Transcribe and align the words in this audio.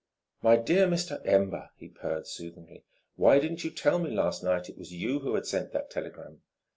"My 0.41 0.55
dear 0.55 0.87
Mr. 0.87 1.21
Ember!" 1.27 1.69
he 1.77 1.87
purred 1.87 2.25
soothingly 2.25 2.85
"why 3.17 3.37
didn't 3.37 3.63
you 3.63 3.69
tell 3.69 3.99
me 3.99 4.09
last 4.09 4.43
night 4.43 4.67
it 4.67 4.75
was 4.79 4.91
you 4.91 5.19
who 5.19 5.35
had 5.35 5.45
sent 5.45 5.73
that 5.73 5.91
telegram? 5.91 6.41